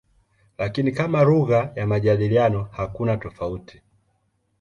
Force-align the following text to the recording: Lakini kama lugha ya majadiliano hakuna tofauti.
Lakini 0.57 0.91
kama 0.91 1.23
lugha 1.23 1.71
ya 1.75 1.87
majadiliano 1.87 2.63
hakuna 2.71 3.17
tofauti. 3.17 3.81